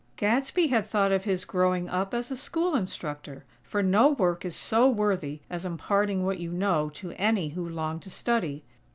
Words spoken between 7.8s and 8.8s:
to study.